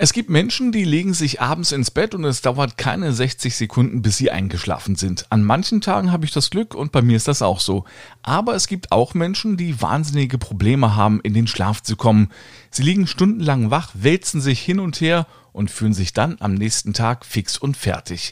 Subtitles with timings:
[0.00, 4.00] Es gibt Menschen, die legen sich abends ins Bett und es dauert keine 60 Sekunden,
[4.00, 5.26] bis sie eingeschlafen sind.
[5.30, 7.84] An manchen Tagen habe ich das Glück und bei mir ist das auch so.
[8.22, 12.30] Aber es gibt auch Menschen, die wahnsinnige Probleme haben, in den Schlaf zu kommen.
[12.70, 16.92] Sie liegen stundenlang wach, wälzen sich hin und her und fühlen sich dann am nächsten
[16.92, 18.30] Tag fix und fertig.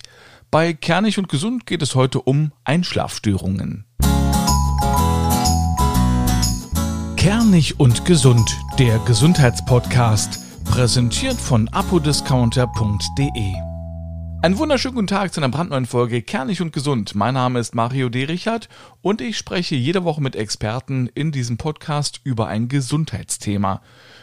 [0.53, 3.87] Bei Kernig und Gesund geht es heute um Einschlafstörungen.
[7.17, 10.46] Kernig und Gesund, der Gesundheitspodcast
[10.77, 13.55] Präsentiert von apodiscounter.de.
[14.43, 17.15] Einen wunderschönen guten Tag zu einer brandneuen Folge Kernig und Gesund.
[17.15, 18.25] Mein Name ist Mario D.
[18.25, 18.69] Richard
[19.01, 23.81] und ich spreche jede Woche mit Experten in diesem Podcast über ein Gesundheitsthema.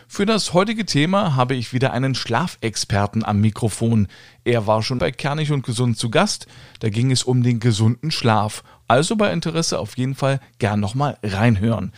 [0.07, 4.07] Für das heutige Thema habe ich wieder einen Schlafexperten am Mikrofon.
[4.43, 6.45] Er war schon bei Kernig und Gesund zu Gast.
[6.81, 8.63] Da ging es um den gesunden Schlaf.
[8.87, 11.93] Also bei Interesse auf jeden Fall gern nochmal reinhören.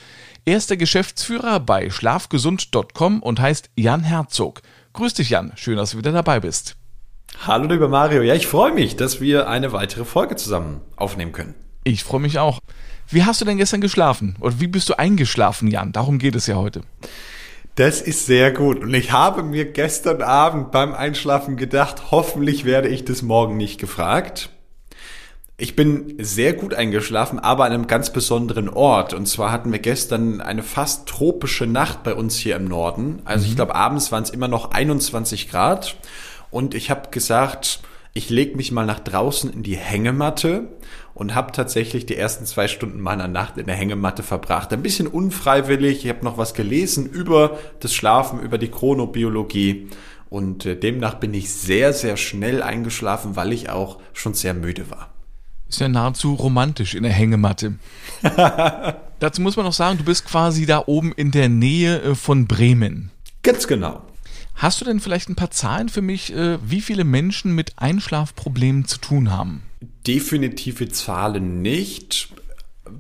[0.48, 4.62] Er ist der Geschäftsführer bei schlafgesund.com und heißt Jan Herzog.
[4.94, 5.52] Grüß dich, Jan.
[5.56, 6.76] Schön, dass du wieder dabei bist.
[7.48, 8.22] Hallo, lieber Mario.
[8.22, 11.56] Ja, ich freue mich, dass wir eine weitere Folge zusammen aufnehmen können.
[11.84, 12.60] Ich freue mich auch.
[13.10, 14.36] Wie hast du denn gestern geschlafen?
[14.40, 15.94] Oder wie bist du eingeschlafen, Jan?
[15.94, 16.82] Darum geht es ja heute.
[17.74, 18.82] Das ist sehr gut.
[18.82, 23.80] Und ich habe mir gestern Abend beim Einschlafen gedacht, hoffentlich werde ich das morgen nicht
[23.80, 24.52] gefragt.
[25.58, 29.14] Ich bin sehr gut eingeschlafen, aber an einem ganz besonderen Ort.
[29.14, 33.22] Und zwar hatten wir gestern eine fast tropische Nacht bei uns hier im Norden.
[33.24, 33.50] Also mhm.
[33.52, 35.96] ich glaube, abends waren es immer noch 21 Grad.
[36.52, 37.80] Und ich habe gesagt,
[38.14, 40.68] ich lege mich mal nach draußen in die Hängematte
[41.14, 44.74] und habe tatsächlich die ersten zwei Stunden meiner Nacht in der Hängematte verbracht.
[44.74, 46.04] Ein bisschen unfreiwillig.
[46.04, 49.88] Ich habe noch was gelesen über das Schlafen, über die Chronobiologie.
[50.30, 54.92] Und äh, demnach bin ich sehr, sehr schnell eingeschlafen, weil ich auch schon sehr müde
[54.92, 55.15] war.
[55.76, 57.74] Ist ja nahezu romantisch in der Hängematte.
[59.20, 62.48] Dazu muss man noch sagen, du bist quasi da oben in der Nähe äh, von
[62.48, 63.12] Bremen.
[63.44, 64.02] Ganz genau.
[64.56, 68.86] Hast du denn vielleicht ein paar Zahlen für mich, äh, wie viele Menschen mit Einschlafproblemen
[68.86, 69.64] zu tun haben?
[70.08, 72.30] Definitive Zahlen nicht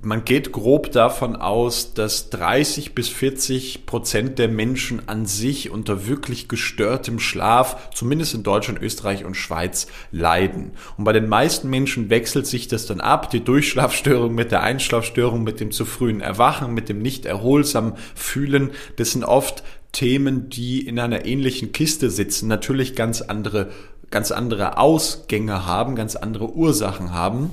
[0.05, 6.07] man geht grob davon aus, dass 30 bis 40 Prozent der Menschen an sich unter
[6.07, 10.71] wirklich gestörtem Schlaf, zumindest in Deutschland, Österreich und Schweiz, leiden.
[10.97, 15.43] Und bei den meisten Menschen wechselt sich das dann ab, die Durchschlafstörung mit der Einschlafstörung,
[15.43, 18.71] mit dem zu frühen Erwachen, mit dem nicht erholsamen Fühlen.
[18.97, 23.71] Das sind oft Themen, die in einer ähnlichen Kiste sitzen, natürlich ganz andere,
[24.11, 27.49] ganz andere Ausgänge haben, ganz andere Ursachen haben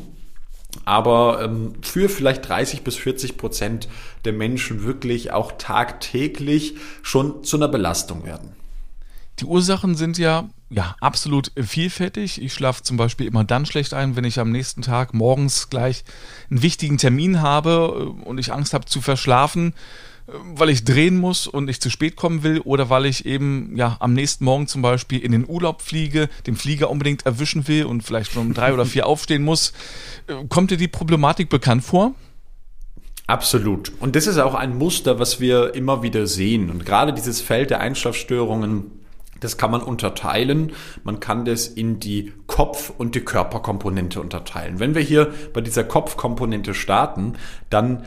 [0.85, 3.89] aber ähm, für vielleicht 30 bis 40 Prozent
[4.25, 8.57] der Menschen wirklich auch tagtäglich schon zu einer Belastung werden.
[9.39, 12.41] Die Ursachen sind ja, ja absolut vielfältig.
[12.41, 16.05] Ich schlafe zum Beispiel immer dann schlecht ein, wenn ich am nächsten Tag morgens gleich
[16.51, 19.75] einen wichtigen Termin habe äh, und ich Angst habe zu verschlafen
[20.27, 23.97] weil ich drehen muss und ich zu spät kommen will oder weil ich eben ja
[24.01, 28.03] am nächsten Morgen zum Beispiel in den Urlaub fliege, den Flieger unbedingt erwischen will und
[28.03, 29.73] vielleicht schon um drei oder vier aufstehen muss.
[30.27, 32.15] Äh, kommt dir die Problematik bekannt vor?
[33.27, 33.93] Absolut.
[34.01, 36.71] Und das ist auch ein Muster, was wir immer wieder sehen.
[36.71, 38.91] Und gerade dieses Feld der Einschlafstörungen,
[39.41, 40.73] das kann man unterteilen.
[41.03, 44.81] Man kann das in die Kopf- und die Körperkomponente unterteilen.
[44.81, 47.35] Wenn wir hier bei dieser Kopfkomponente starten,
[47.71, 48.05] dann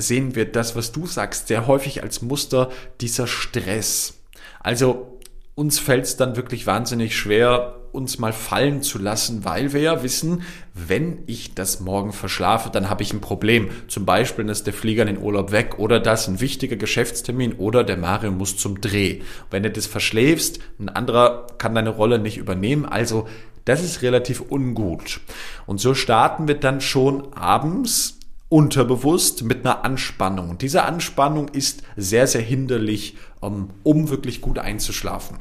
[0.00, 2.70] sehen wir das, was du sagst, sehr häufig als Muster
[3.00, 4.14] dieser Stress.
[4.60, 5.18] Also
[5.54, 10.02] uns fällt es dann wirklich wahnsinnig schwer, uns mal fallen zu lassen, weil wir ja
[10.02, 10.42] wissen,
[10.74, 13.70] wenn ich das morgen verschlafe, dann habe ich ein Problem.
[13.88, 17.82] Zum Beispiel ist der Flieger in den Urlaub weg oder das ein wichtiger Geschäftstermin oder
[17.82, 19.20] der Mario muss zum Dreh.
[19.50, 22.84] Wenn du das verschläfst, ein anderer kann deine Rolle nicht übernehmen.
[22.84, 23.26] Also
[23.64, 25.20] das ist relativ ungut.
[25.66, 28.17] Und so starten wir dann schon abends
[28.48, 30.50] unterbewusst mit einer Anspannung.
[30.50, 35.38] Und diese Anspannung ist sehr, sehr hinderlich, um, um wirklich gut einzuschlafen.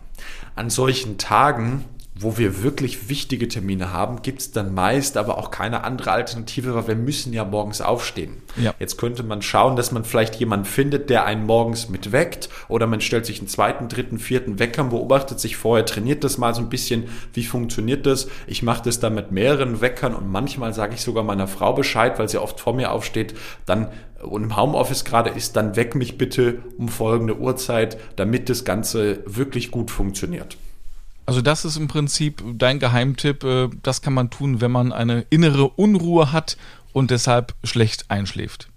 [0.56, 1.86] An solchen Tagen
[2.20, 6.74] wo wir wirklich wichtige Termine haben, gibt es dann meist aber auch keine andere Alternative,
[6.74, 8.38] weil wir müssen ja morgens aufstehen.
[8.56, 8.74] Ja.
[8.80, 12.88] Jetzt könnte man schauen, dass man vielleicht jemanden findet, der einen morgens mit weckt oder
[12.88, 16.62] man stellt sich einen zweiten, dritten, vierten Wecker, beobachtet sich vorher, trainiert das mal so
[16.62, 18.28] ein bisschen, wie funktioniert das.
[18.48, 22.18] Ich mache das dann mit mehreren Weckern und manchmal sage ich sogar meiner Frau Bescheid,
[22.18, 23.36] weil sie oft vor mir aufsteht,
[23.66, 23.90] dann
[24.22, 29.20] und im Homeoffice gerade ist, dann weck mich bitte um folgende Uhrzeit, damit das Ganze
[29.28, 30.58] wirklich gut funktioniert.
[31.28, 33.44] Also das ist im Prinzip dein Geheimtipp.
[33.44, 36.58] Äh, das kann man tun, wenn man eine innere Unruhe hat
[36.94, 38.70] und deshalb schlecht einschläft.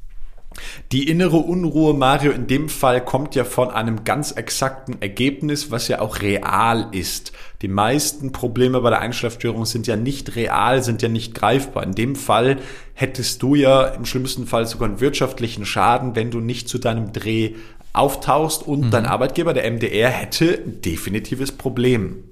[0.91, 5.87] Die innere Unruhe, Mario, in dem Fall kommt ja von einem ganz exakten Ergebnis, was
[5.87, 7.31] ja auch real ist.
[7.62, 11.85] Die meisten Probleme bei der Einschlafstörung sind ja nicht real, sind ja nicht greifbar.
[11.85, 12.58] In dem Fall
[12.94, 17.12] hättest du ja im schlimmsten Fall sogar einen wirtschaftlichen Schaden, wenn du nicht zu deinem
[17.12, 17.55] Dreh
[17.92, 18.90] auftauchst und mhm.
[18.90, 22.25] dein Arbeitgeber, der MDR, hätte ein definitives Problem.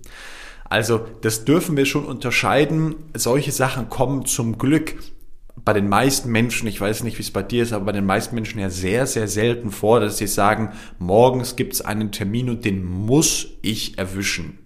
[0.64, 2.94] Also das dürfen wir schon unterscheiden.
[3.14, 4.94] Solche Sachen kommen zum Glück
[5.64, 8.06] bei den meisten Menschen, ich weiß nicht, wie es bei dir ist, aber bei den
[8.06, 12.48] meisten Menschen ja sehr, sehr selten vor, dass sie sagen, morgens gibt es einen Termin
[12.48, 14.58] und den muss ich erwischen.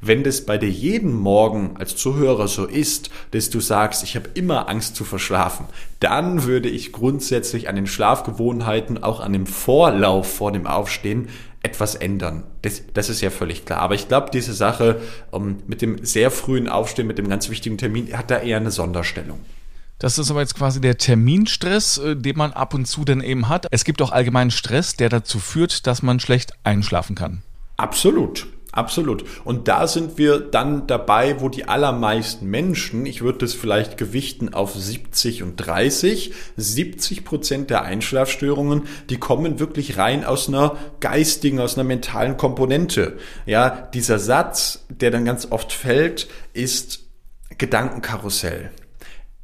[0.00, 4.30] Wenn das bei dir jeden Morgen als Zuhörer so ist, dass du sagst, ich habe
[4.34, 5.66] immer Angst zu verschlafen,
[6.00, 11.28] dann würde ich grundsätzlich an den Schlafgewohnheiten, auch an dem Vorlauf vor dem Aufstehen,
[11.62, 12.44] etwas ändern.
[12.62, 13.80] Das, das ist ja völlig klar.
[13.80, 17.50] Aber ich glaube, diese Sache um, ähm, mit dem sehr frühen Aufstehen, mit dem ganz
[17.50, 19.40] wichtigen Termin, hat da eher eine Sonderstellung.
[19.98, 23.48] Das ist aber jetzt quasi der Terminstress, äh, den man ab und zu dann eben
[23.48, 23.66] hat.
[23.70, 27.42] Es gibt auch allgemeinen Stress, der dazu führt, dass man schlecht einschlafen kann.
[27.76, 28.46] Absolut.
[28.72, 29.24] Absolut.
[29.44, 34.52] Und da sind wir dann dabei, wo die allermeisten Menschen, ich würde das vielleicht gewichten
[34.52, 41.60] auf 70 und 30, 70 Prozent der Einschlafstörungen, die kommen wirklich rein aus einer geistigen,
[41.60, 43.16] aus einer mentalen Komponente.
[43.46, 47.06] Ja, dieser Satz, der dann ganz oft fällt, ist
[47.56, 48.70] Gedankenkarussell.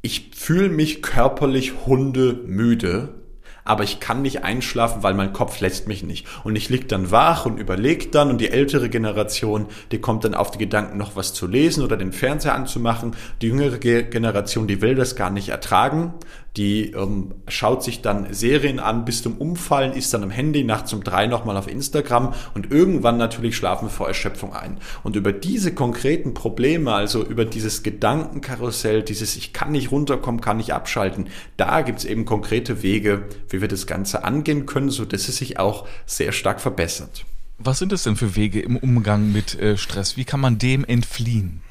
[0.03, 3.24] Ich fühle mich körperlich hundemüde
[3.65, 6.27] aber ich kann nicht einschlafen, weil mein Kopf lässt mich nicht.
[6.43, 10.35] Und ich lieg dann wach und überleg dann und die ältere Generation, die kommt dann
[10.35, 13.15] auf die Gedanken, noch was zu lesen oder den Fernseher anzumachen.
[13.41, 16.13] Die jüngere Generation, die will das gar nicht ertragen.
[16.57, 20.93] Die ähm, schaut sich dann Serien an bis zum Umfallen, ist dann am Handy nachts
[20.93, 24.77] um drei nochmal auf Instagram und irgendwann natürlich schlafen vor Erschöpfung ein.
[25.03, 30.57] Und über diese konkreten Probleme, also über dieses Gedankenkarussell, dieses ich kann nicht runterkommen, kann
[30.57, 35.27] nicht abschalten, da gibt's eben konkrete Wege, wie wir das Ganze angehen können, so dass
[35.27, 37.25] es sich auch sehr stark verbessert.
[37.57, 40.17] Was sind es denn für Wege im Umgang mit äh, Stress?
[40.17, 41.61] Wie kann man dem entfliehen?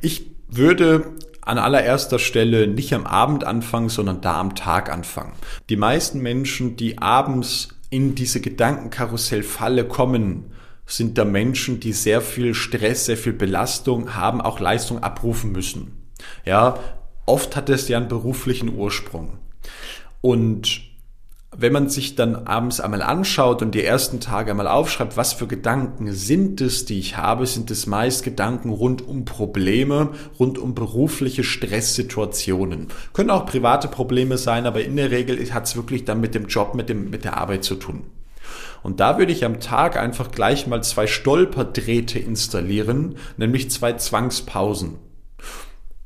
[0.00, 1.12] Ich würde
[1.46, 5.32] an allererster Stelle nicht am Abend anfangen, sondern da am Tag anfangen.
[5.70, 10.52] Die meisten Menschen, die abends in diese Gedankenkarussellfalle kommen,
[10.86, 15.92] sind da Menschen, die sehr viel Stress, sehr viel Belastung haben, auch Leistung abrufen müssen.
[16.44, 16.78] Ja,
[17.26, 19.38] oft hat es ja einen beruflichen Ursprung.
[20.20, 20.80] Und
[21.58, 25.46] wenn man sich dann abends einmal anschaut und die ersten Tage einmal aufschreibt, was für
[25.46, 30.74] Gedanken sind es, die ich habe, sind es meist Gedanken rund um Probleme, rund um
[30.74, 32.88] berufliche Stresssituationen.
[33.12, 36.46] Können auch private Probleme sein, aber in der Regel hat es wirklich dann mit dem
[36.46, 38.04] Job, mit, dem, mit der Arbeit zu tun.
[38.82, 45.05] Und da würde ich am Tag einfach gleich mal zwei Stolperdrähte installieren, nämlich zwei Zwangspausen.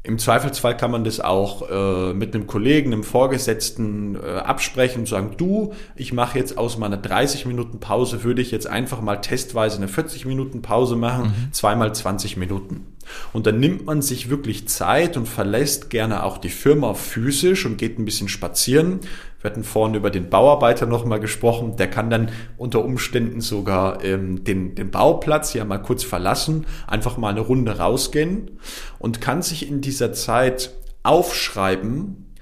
[0.03, 5.07] Im Zweifelsfall kann man das auch äh, mit einem Kollegen, einem Vorgesetzten äh, absprechen und
[5.07, 9.17] sagen, du, ich mache jetzt aus meiner 30 Minuten Pause, würde ich jetzt einfach mal
[9.17, 11.53] testweise eine 40 Minuten Pause machen, mhm.
[11.53, 12.87] zweimal 20 Minuten.
[13.33, 17.79] Und dann nimmt man sich wirklich Zeit und verlässt gerne auch die Firma physisch und
[17.79, 19.01] geht ein bisschen spazieren.
[19.41, 21.77] Wir hatten vorhin über den Bauarbeiter nochmal gesprochen.
[21.77, 27.17] Der kann dann unter Umständen sogar ähm, den, den Bauplatz ja mal kurz verlassen, einfach
[27.17, 28.59] mal eine Runde rausgehen
[28.99, 30.73] und kann sich in dieser Zeit
[31.03, 32.35] aufschreiben,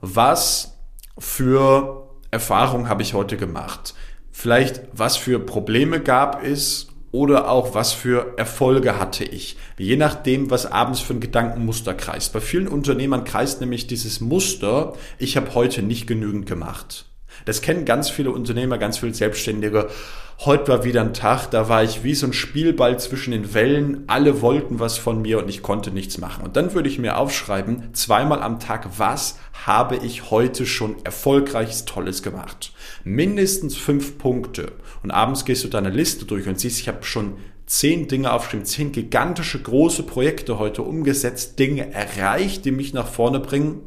[0.00, 0.78] was
[1.18, 3.94] für Erfahrungen habe ich heute gemacht.
[4.30, 9.56] Vielleicht, was für Probleme gab es oder auch was für Erfolge hatte ich.
[9.78, 12.32] Je nachdem, was abends für ein Gedankenmuster kreist.
[12.32, 17.06] Bei vielen Unternehmern kreist nämlich dieses Muster, ich habe heute nicht genügend gemacht.
[17.44, 19.90] Das kennen ganz viele Unternehmer, ganz viele Selbstständige.
[20.40, 24.02] Heute war wieder ein Tag, da war ich wie so ein Spielball zwischen den Wellen.
[24.08, 26.44] Alle wollten was von mir und ich konnte nichts machen.
[26.44, 31.84] Und dann würde ich mir aufschreiben, zweimal am Tag, was habe ich heute schon erfolgreiches,
[31.84, 32.72] Tolles gemacht?
[33.04, 34.72] Mindestens fünf Punkte.
[35.02, 37.34] Und abends gehst du deine Liste durch und siehst, ich habe schon
[37.66, 43.38] zehn Dinge aufgeschrieben, zehn gigantische, große Projekte heute umgesetzt, Dinge erreicht, die mich nach vorne
[43.38, 43.80] bringen.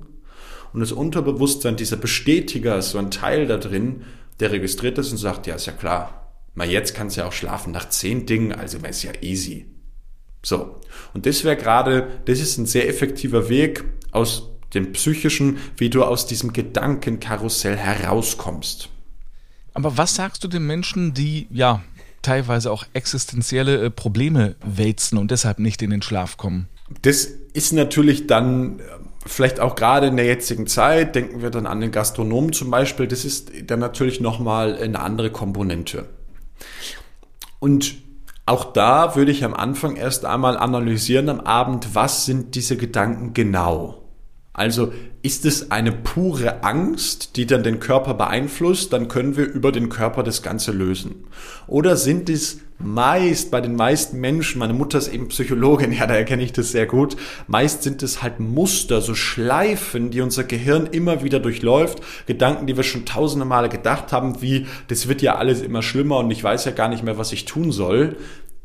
[0.74, 4.04] Und das Unterbewusstsein, dieser Bestätiger ist so ein Teil da drin,
[4.40, 6.17] der registriert ist und sagt, ja, ist ja klar,
[6.58, 9.68] Mal jetzt kannst du ja auch schlafen nach zehn Dingen, also ist ja easy.
[10.42, 10.82] So.
[11.14, 16.04] Und das wäre gerade, das ist ein sehr effektiver Weg aus dem psychischen, wie du
[16.04, 18.90] aus diesem Gedankenkarussell herauskommst.
[19.76, 21.84] Aber was sagst du den Menschen, die ja
[22.24, 26.68] teilweise auch existenzielle äh, Probleme wälzen und deshalb nicht in den Schlaf kommen?
[27.04, 28.84] Das ist natürlich dann äh,
[29.28, 33.06] vielleicht auch gerade in der jetzigen Zeit, denken wir dann an den Gastronomen zum Beispiel,
[33.06, 36.17] das ist dann natürlich nochmal eine andere Komponente.
[37.60, 37.96] Und
[38.46, 43.34] auch da würde ich am Anfang erst einmal analysieren am Abend, was sind diese Gedanken
[43.34, 44.04] genau?
[44.54, 49.72] Also ist es eine pure Angst, die dann den Körper beeinflusst, dann können wir über
[49.72, 51.26] den Körper das Ganze lösen.
[51.68, 56.16] Oder sind es meist bei den meisten Menschen, meine Mutter ist eben Psychologin, ja, da
[56.16, 57.18] erkenne ich das sehr gut,
[57.48, 62.78] meist sind es halt Muster, so Schleifen, die unser Gehirn immer wieder durchläuft, Gedanken, die
[62.78, 66.44] wir schon tausende Male gedacht haben, wie, das wird ja alles immer schlimmer und ich
[66.44, 68.18] weiß ja gar nicht mehr, was ich tun soll.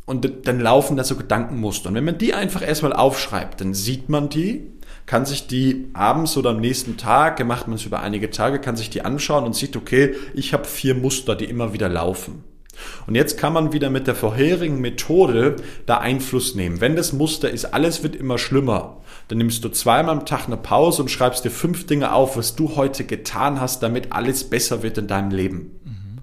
[0.04, 1.88] Und dann laufen da so Gedankenmuster.
[1.88, 4.66] Und wenn man die einfach erstmal aufschreibt, dann sieht man die,
[5.06, 8.76] kann sich die abends oder am nächsten Tag, macht man es über einige Tage, kann
[8.76, 12.42] sich die anschauen und sieht, okay, ich habe vier Muster, die immer wieder laufen.
[13.06, 16.80] Und jetzt kann man wieder mit der vorherigen Methode da Einfluss nehmen.
[16.80, 18.98] Wenn das Muster ist, alles wird immer schlimmer,
[19.28, 22.56] dann nimmst du zweimal am Tag eine Pause und schreibst dir fünf Dinge auf, was
[22.56, 25.80] du heute getan hast, damit alles besser wird in deinem Leben.
[25.84, 26.18] Mhm.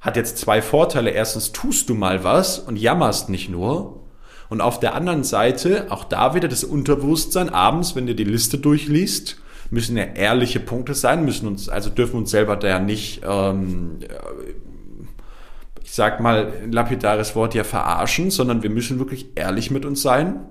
[0.00, 1.10] Hat jetzt zwei Vorteile.
[1.10, 4.00] Erstens tust du mal was und jammerst nicht nur.
[4.48, 8.58] Und auf der anderen Seite, auch da wieder das Unterbewusstsein, abends, wenn du die Liste
[8.58, 9.36] durchliest,
[9.70, 14.00] müssen ja ehrliche Punkte sein, müssen uns, also dürfen uns selber da ja nicht ähm,
[15.90, 20.02] ich sag mal, ein lapidares Wort ja verarschen, sondern wir müssen wirklich ehrlich mit uns
[20.02, 20.46] sein.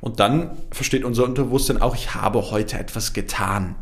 [0.00, 3.74] Und dann versteht unser Unterbewusstsein auch, ich habe heute etwas getan.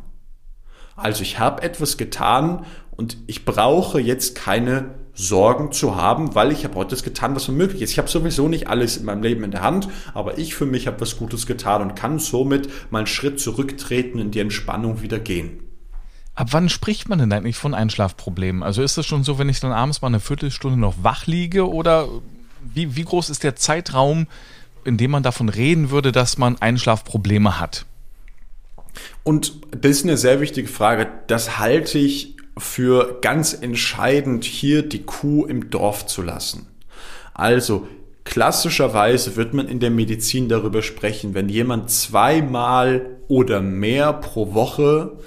[0.97, 6.64] Also ich habe etwas getan und ich brauche jetzt keine Sorgen zu haben, weil ich
[6.64, 7.91] habe heute das getan, was mir möglich ist.
[7.91, 10.87] Ich habe sowieso nicht alles in meinem Leben in der Hand, aber ich für mich
[10.87, 15.19] habe was Gutes getan und kann somit mal einen Schritt zurücktreten in die Entspannung wieder
[15.19, 15.72] gehen.
[16.34, 18.62] Ab wann spricht man denn eigentlich von Einschlafproblemen?
[18.62, 21.68] Also ist es schon so, wenn ich dann abends mal eine Viertelstunde noch wach liege
[21.68, 22.08] oder
[22.62, 24.26] wie, wie groß ist der Zeitraum,
[24.84, 27.84] in dem man davon reden würde, dass man Einschlafprobleme hat?
[29.24, 31.08] Und das ist eine sehr wichtige Frage.
[31.26, 36.66] Das halte ich für ganz entscheidend, hier die Kuh im Dorf zu lassen.
[37.34, 37.88] Also,
[38.24, 45.18] klassischerweise wird man in der Medizin darüber sprechen, wenn jemand zweimal oder mehr pro Woche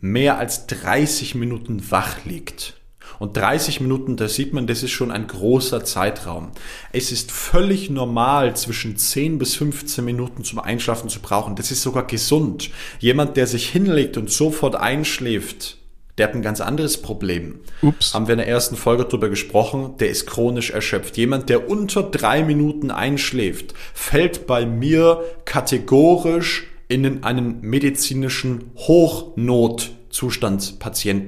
[0.00, 2.74] mehr als 30 Minuten wach liegt.
[3.18, 6.52] Und 30 Minuten, da sieht man, das ist schon ein großer Zeitraum.
[6.92, 11.56] Es ist völlig normal, zwischen 10 bis 15 Minuten zum Einschlafen zu brauchen.
[11.56, 12.70] Das ist sogar gesund.
[13.00, 15.78] Jemand, der sich hinlegt und sofort einschläft,
[16.16, 17.60] der hat ein ganz anderes Problem.
[17.82, 18.14] Ups.
[18.14, 21.16] Haben wir in der ersten Folge darüber gesprochen, der ist chronisch erschöpft.
[21.16, 30.78] Jemand, der unter drei Minuten einschläft, fällt bei mir kategorisch in einen medizinischen Hochnotzustand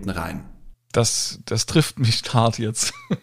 [0.06, 0.44] rein.
[0.92, 2.94] Das, das trifft mich hart jetzt.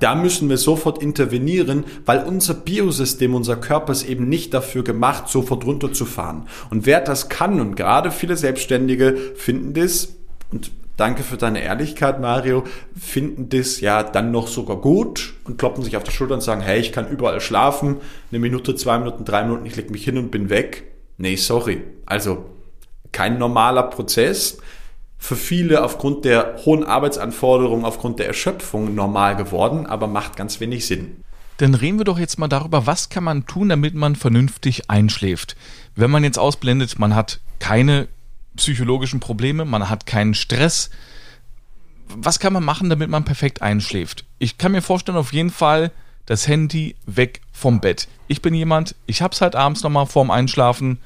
[0.00, 5.28] da müssen wir sofort intervenieren, weil unser Biosystem, unser Körper ist eben nicht dafür gemacht,
[5.28, 6.46] sofort runterzufahren.
[6.70, 10.14] Und wer das kann, und gerade viele Selbstständige finden das,
[10.50, 12.64] und danke für deine Ehrlichkeit, Mario,
[12.98, 16.60] finden das ja dann noch sogar gut und kloppen sich auf die Schulter und sagen,
[16.60, 17.96] hey, ich kann überall schlafen,
[18.30, 20.84] eine Minute, zwei Minuten, drei Minuten, ich leg mich hin und bin weg.
[21.18, 21.82] Nee, sorry.
[22.06, 22.46] Also
[23.12, 24.58] kein normaler Prozess.
[25.20, 30.86] Für viele aufgrund der hohen Arbeitsanforderungen, aufgrund der Erschöpfung normal geworden, aber macht ganz wenig
[30.86, 31.24] Sinn.
[31.56, 35.56] Dann reden wir doch jetzt mal darüber, was kann man tun, damit man vernünftig einschläft.
[35.96, 38.06] Wenn man jetzt ausblendet, man hat keine
[38.54, 40.90] psychologischen Probleme, man hat keinen Stress.
[42.06, 44.24] Was kann man machen, damit man perfekt einschläft?
[44.38, 45.90] Ich kann mir vorstellen, auf jeden Fall
[46.28, 48.06] das Handy weg vom Bett.
[48.26, 50.98] Ich bin jemand, ich hab's halt abends nochmal vorm Einschlafen,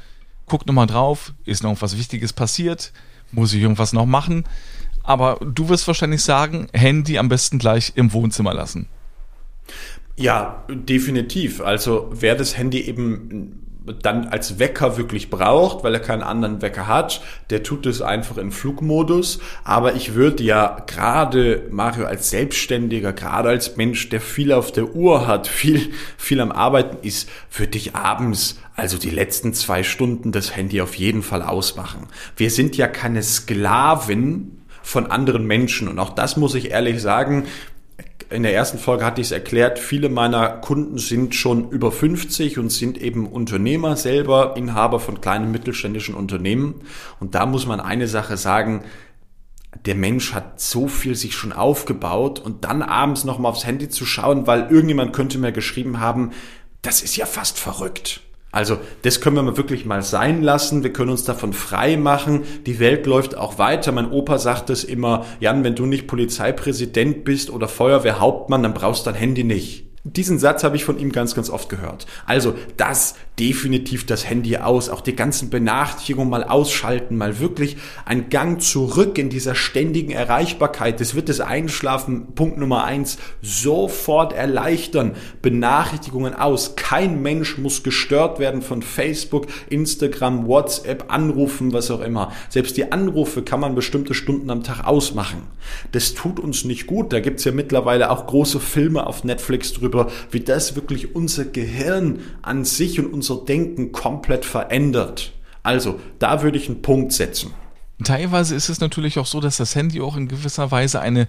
[0.47, 2.93] guck nochmal drauf, ist noch was Wichtiges passiert,
[3.31, 4.45] muss ich irgendwas noch machen.
[5.05, 8.89] Aber du wirst wahrscheinlich sagen, Handy am besten gleich im Wohnzimmer lassen.
[10.17, 11.61] Ja, definitiv.
[11.61, 13.62] Also wer das Handy eben
[14.03, 18.37] dann als Wecker wirklich braucht, weil er keinen anderen Wecker hat, der tut es einfach
[18.37, 19.41] in Flugmodus.
[19.65, 24.95] Aber ich würde ja gerade Mario als Selbstständiger, gerade als Mensch, der viel auf der
[24.95, 30.33] Uhr hat, viel, viel am Arbeiten ist, würde ich abends, also die letzten zwei Stunden,
[30.33, 32.07] das Handy auf jeden Fall ausmachen.
[32.37, 35.89] Wir sind ja keine Sklaven von anderen Menschen.
[35.89, 37.45] Und auch das muss ich ehrlich sagen,
[38.33, 42.59] in der ersten Folge hatte ich es erklärt, viele meiner Kunden sind schon über 50
[42.59, 46.83] und sind eben Unternehmer selber, Inhaber von kleinen mittelständischen Unternehmen.
[47.21, 48.85] Und da muss man eine Sache sagen,
[49.87, 54.05] der Mensch hat so viel sich schon aufgebaut und dann abends nochmal aufs Handy zu
[54.05, 56.33] schauen, weil irgendjemand könnte mir geschrieben haben,
[56.83, 58.21] das ist ja fast verrückt.
[58.53, 60.83] Also das können wir mal wirklich mal sein lassen.
[60.83, 62.43] Wir können uns davon frei machen.
[62.67, 63.93] Die Welt läuft auch weiter.
[63.93, 69.07] Mein Opa sagt es immer, Jan, wenn du nicht Polizeipräsident bist oder Feuerwehrhauptmann, dann brauchst
[69.07, 69.92] du dein Handy nicht.
[70.05, 72.07] Diesen Satz habe ich von ihm ganz, ganz oft gehört.
[72.27, 78.29] Also das definitiv das Handy aus, auch die ganzen Benachrichtigungen mal ausschalten, mal wirklich ein
[78.29, 81.01] Gang zurück in dieser ständigen Erreichbarkeit.
[81.01, 85.13] Das wird das Einschlafen, Punkt Nummer eins, sofort erleichtern.
[85.41, 86.75] Benachrichtigungen aus.
[86.75, 92.33] Kein Mensch muss gestört werden von Facebook, Instagram, WhatsApp, Anrufen, was auch immer.
[92.49, 95.45] Selbst die Anrufe kann man bestimmte Stunden am Tag ausmachen.
[95.93, 97.13] Das tut uns nicht gut.
[97.13, 101.45] Da gibt's ja mittlerweile auch große Filme auf Netflix drüber drüber, wie das wirklich unser
[101.45, 105.33] Gehirn an sich und unser Denken komplett verändert.
[105.63, 107.53] Also, da würde ich einen Punkt setzen.
[108.03, 111.29] Teilweise ist es natürlich auch so, dass das Handy auch in gewisser Weise eine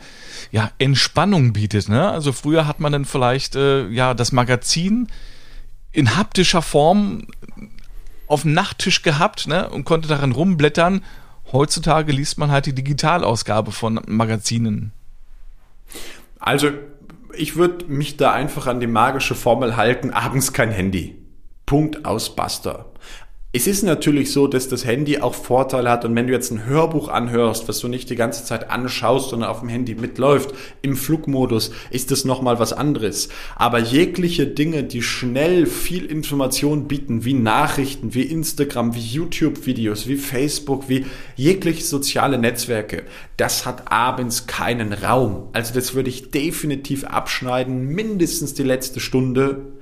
[0.52, 1.88] ja, Entspannung bietet.
[1.88, 2.10] Ne?
[2.10, 5.08] Also früher hat man dann vielleicht äh, ja das Magazin
[5.92, 7.28] in haptischer Form
[8.28, 11.04] auf dem Nachttisch gehabt ne, und konnte darin rumblättern.
[11.52, 14.92] Heutzutage liest man halt die Digitalausgabe von Magazinen.
[16.40, 16.72] Also
[17.36, 21.18] ich würde mich da einfach an die magische Formel halten, abends kein Handy.
[21.66, 22.86] Punkt aus Basta.
[23.56, 26.66] Es ist natürlich so, dass das Handy auch Vorteile hat und wenn du jetzt ein
[26.66, 30.96] Hörbuch anhörst, was du nicht die ganze Zeit anschaust, sondern auf dem Handy mitläuft, im
[30.96, 33.30] Flugmodus, ist das nochmal was anderes.
[33.56, 40.18] Aber jegliche Dinge, die schnell viel Information bieten, wie Nachrichten, wie Instagram, wie YouTube-Videos, wie
[40.18, 41.06] Facebook, wie
[41.36, 43.04] jegliche soziale Netzwerke,
[43.38, 45.50] das hat abends keinen Raum.
[45.54, 49.74] Also das würde ich definitiv abschneiden, mindestens die letzte Stunde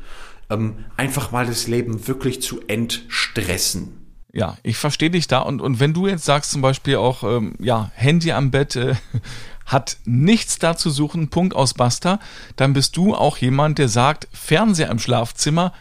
[0.51, 3.97] ähm, einfach mal das Leben wirklich zu entstressen.
[4.33, 7.55] Ja, ich verstehe dich da und, und wenn du jetzt sagst zum Beispiel auch, ähm,
[7.59, 8.95] ja, Handy am Bett äh,
[9.65, 12.19] hat nichts da zu suchen, Punkt aus Basta,
[12.55, 15.73] dann bist du auch jemand, der sagt, Fernseher im Schlafzimmer,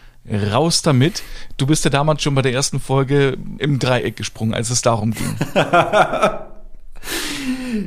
[0.52, 1.22] raus damit.
[1.56, 5.12] Du bist ja damals schon bei der ersten Folge im Dreieck gesprungen, als es darum
[5.12, 5.36] ging.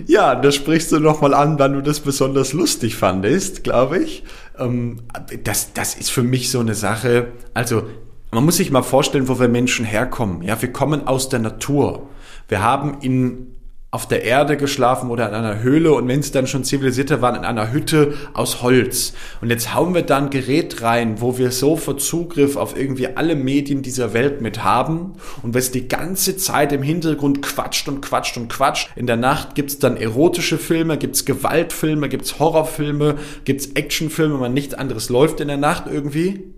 [0.07, 4.23] Ja, da sprichst du nochmal an, wann du das besonders lustig fandest, glaube ich.
[4.57, 5.03] Ähm,
[5.43, 7.31] das, das ist für mich so eine Sache.
[7.53, 7.83] Also,
[8.31, 10.41] man muss sich mal vorstellen, wo wir Menschen herkommen.
[10.41, 12.09] Ja, wir kommen aus der Natur.
[12.47, 13.55] Wir haben in
[13.93, 17.35] auf der Erde geschlafen oder in einer Höhle und wenn es dann schon zivilisierte waren,
[17.35, 19.13] in einer Hütte aus Holz.
[19.39, 23.35] Und jetzt hauen wir da ein Gerät rein, wo wir sofort Zugriff auf irgendwie alle
[23.35, 28.35] Medien dieser Welt mit haben und was die ganze Zeit im Hintergrund quatscht und quatscht
[28.35, 28.89] und quatscht.
[28.95, 34.73] In der Nacht gibt's dann erotische Filme, gibt's Gewaltfilme, gibt's Horrorfilme, gibt's Actionfilme, man nichts
[34.73, 36.51] anderes läuft in der Nacht irgendwie.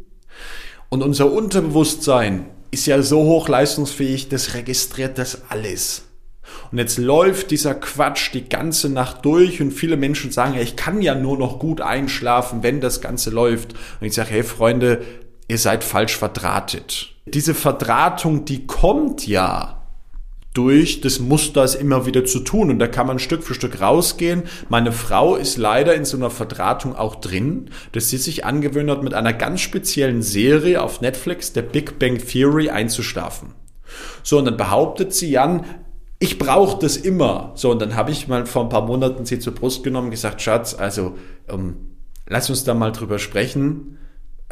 [0.87, 6.05] Und unser Unterbewusstsein ist ja so hochleistungsfähig, das registriert das alles.
[6.71, 10.75] Und jetzt läuft dieser Quatsch die ganze Nacht durch und viele Menschen sagen, ja, ich
[10.75, 13.73] kann ja nur noch gut einschlafen, wenn das Ganze läuft.
[13.99, 15.01] Und ich sage, hey Freunde,
[15.47, 17.13] ihr seid falsch verdrahtet.
[17.25, 19.75] Diese Verdrahtung, die kommt ja
[20.55, 22.71] durch das Muster es immer wieder zu tun.
[22.71, 24.43] Und da kann man Stück für Stück rausgehen.
[24.69, 29.03] Meine Frau ist leider in so einer Verdrahtung auch drin, dass sie sich angewöhnt hat,
[29.03, 33.53] mit einer ganz speziellen Serie auf Netflix, der Big Bang Theory, einzuschlafen.
[34.23, 35.65] So, und dann behauptet sie, Jan,
[36.19, 37.51] ich brauche das immer.
[37.55, 40.11] So, und dann habe ich mal vor ein paar Monaten sie zur Brust genommen und
[40.11, 41.15] gesagt, Schatz, also
[41.49, 41.97] ähm,
[42.27, 43.97] lass uns da mal drüber sprechen,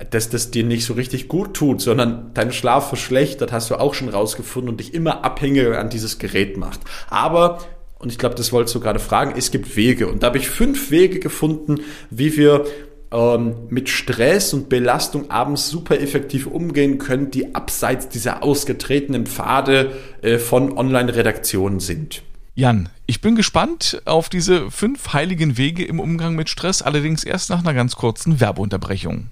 [0.10, 3.94] dass das dir nicht so richtig gut tut, sondern dein Schlaf verschlechtert, hast du auch
[3.94, 6.82] schon rausgefunden und dich immer abhängiger an dieses Gerät macht.
[7.10, 7.60] Aber
[8.04, 10.08] und ich glaube, das wolltest du gerade fragen, es gibt Wege.
[10.08, 12.66] Und da habe ich fünf Wege gefunden, wie wir
[13.14, 19.94] ähm, mit Stress und Belastung abends super effektiv umgehen können, die abseits dieser ausgetretenen Pfade
[20.22, 22.24] äh, von Online-Redaktionen sind.
[22.56, 27.50] Jan, ich bin gespannt auf diese fünf heiligen Wege im Umgang mit Stress, allerdings erst
[27.50, 29.30] nach einer ganz kurzen Werbeunterbrechung.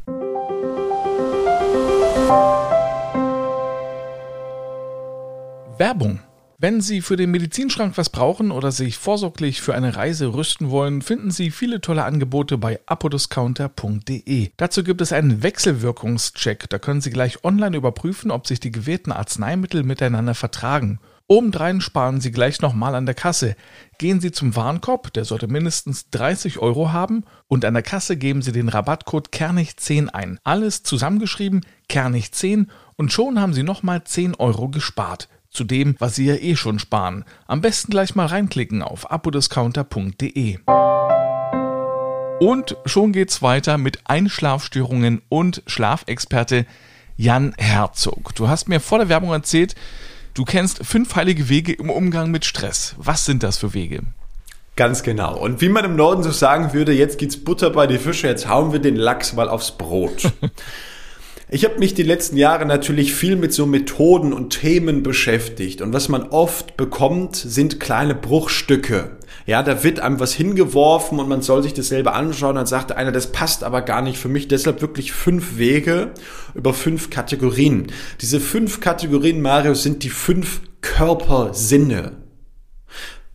[5.77, 6.19] Werbung
[6.61, 11.01] wenn Sie für den Medizinschrank was brauchen oder sich vorsorglich für eine Reise rüsten wollen,
[11.01, 14.51] finden Sie viele tolle Angebote bei apodiscounter.de.
[14.57, 16.69] Dazu gibt es einen Wechselwirkungscheck.
[16.69, 20.99] Da können Sie gleich online überprüfen, ob sich die gewählten Arzneimittel miteinander vertragen.
[21.25, 23.55] Obendrein sparen Sie gleich nochmal an der Kasse.
[23.97, 28.43] Gehen Sie zum Warenkorb, der sollte mindestens 30 Euro haben, und an der Kasse geben
[28.43, 30.39] Sie den Rabattcode Kernig10 ein.
[30.43, 36.25] Alles zusammengeschrieben, Kernig10, und schon haben Sie nochmal 10 Euro gespart zu dem, was Sie
[36.25, 37.25] ja eh schon sparen.
[37.45, 40.59] Am besten gleich mal reinklicken auf apodiscounter.de.
[42.39, 46.65] Und schon geht's weiter mit Einschlafstörungen und Schlafexperte
[47.17, 48.33] Jan Herzog.
[48.33, 49.75] Du hast mir vor der Werbung erzählt,
[50.33, 52.95] du kennst fünf heilige Wege im Umgang mit Stress.
[52.97, 54.01] Was sind das für Wege?
[54.77, 55.37] Ganz genau.
[55.37, 58.47] Und wie man im Norden so sagen würde, jetzt geht's Butter bei die Fische, jetzt
[58.47, 60.31] hauen wir den Lachs mal aufs Brot.
[61.53, 65.91] Ich habe mich die letzten Jahre natürlich viel mit so Methoden und Themen beschäftigt und
[65.91, 69.17] was man oft bekommt, sind kleine Bruchstücke.
[69.45, 72.55] Ja, da wird einem was hingeworfen und man soll sich das selber anschauen.
[72.55, 74.47] Dann sagte einer, das passt aber gar nicht für mich.
[74.47, 76.11] Deshalb wirklich fünf Wege
[76.55, 77.87] über fünf Kategorien.
[78.21, 82.13] Diese fünf Kategorien, Mario, sind die fünf Körpersinne.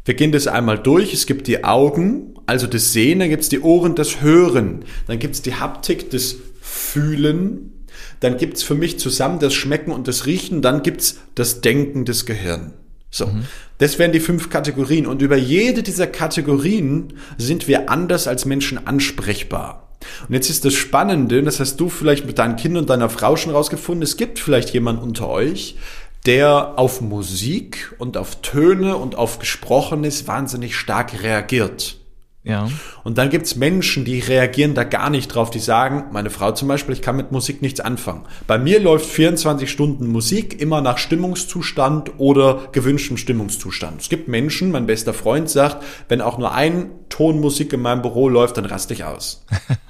[0.06, 1.12] Wir gehen das einmal durch.
[1.12, 5.18] Es gibt die Augen, also das Sehen, dann gibt es die Ohren, das Hören, dann
[5.18, 7.75] gibt es die Haptik, das Fühlen,
[8.20, 12.26] dann gibt's für mich zusammen das Schmecken und das Riechen, dann gibt's das Denken des
[12.26, 12.72] Gehirns.
[13.10, 13.44] So, mhm.
[13.78, 15.06] das wären die fünf Kategorien.
[15.06, 19.88] Und über jede dieser Kategorien sind wir anders als Menschen ansprechbar.
[20.28, 23.36] Und jetzt ist das Spannende, das hast du vielleicht mit deinen Kindern und deiner Frau
[23.36, 25.76] schon rausgefunden, es gibt vielleicht jemand unter euch,
[26.26, 31.98] der auf Musik und auf Töne und auf Gesprochenes wahnsinnig stark reagiert.
[32.46, 32.70] Ja.
[33.02, 36.68] Und dann gibt's Menschen, die reagieren da gar nicht drauf, die sagen, meine Frau zum
[36.68, 38.22] Beispiel, ich kann mit Musik nichts anfangen.
[38.46, 44.00] Bei mir läuft 24 Stunden Musik immer nach Stimmungszustand oder gewünschtem Stimmungszustand.
[44.00, 48.02] Es gibt Menschen, mein bester Freund sagt, wenn auch nur ein Ton Musik in meinem
[48.02, 49.44] Büro läuft, dann raste ich aus.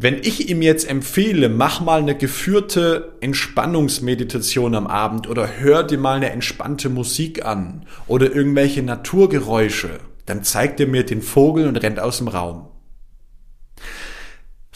[0.00, 5.98] Wenn ich ihm jetzt empfehle, mach mal eine geführte Entspannungsmeditation am Abend oder hör dir
[5.98, 11.76] mal eine entspannte Musik an oder irgendwelche Naturgeräusche, dann zeigt er mir den Vogel und
[11.76, 12.68] rennt aus dem Raum.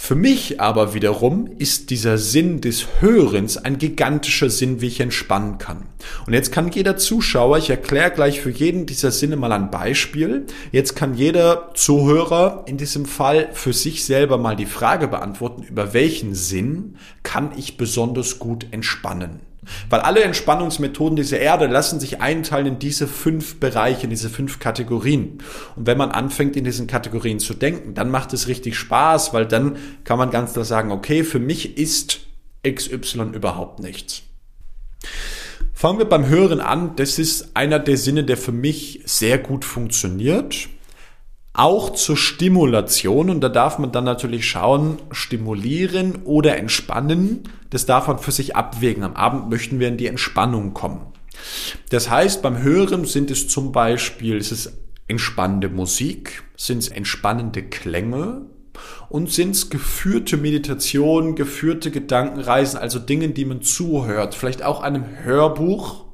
[0.05, 5.59] Für mich aber wiederum ist dieser Sinn des Hörens ein gigantischer Sinn, wie ich entspannen
[5.59, 5.87] kann.
[6.27, 10.47] Und jetzt kann jeder Zuschauer, ich erkläre gleich für jeden dieser Sinne mal ein Beispiel,
[10.73, 15.95] jetzt kann jeder Zuhörer in diesem Fall für sich selber mal die Frage beantworten, über
[15.95, 19.52] welchen Sinn kann ich besonders gut entspannen.
[19.89, 24.59] Weil alle Entspannungsmethoden dieser Erde lassen sich einteilen in diese fünf Bereiche, in diese fünf
[24.59, 25.39] Kategorien.
[25.77, 29.47] Und wenn man anfängt, in diesen Kategorien zu denken, dann macht es richtig Spaß, weil
[29.47, 32.21] dann kann man ganz klar sagen, okay, für mich ist
[32.67, 34.23] XY überhaupt nichts.
[35.73, 36.97] Fangen wir beim Hören an.
[36.97, 40.69] Das ist einer der Sinne, der für mich sehr gut funktioniert
[41.53, 43.31] auch zur Stimulation.
[43.31, 47.45] Und da darf man dann natürlich schauen, stimulieren oder entspannen.
[47.71, 49.03] Das darf man für sich abwägen.
[49.03, 51.07] Am Abend möchten wir in die Entspannung kommen.
[51.91, 54.73] Das heißt, beim Hören sind es zum Beispiel, es ist
[55.09, 58.43] entspannende Musik, sind es entspannende Klänge
[59.09, 64.35] und sind es geführte Meditationen, geführte Gedankenreisen, also Dinge, die man zuhört.
[64.35, 66.05] Vielleicht auch einem Hörbuch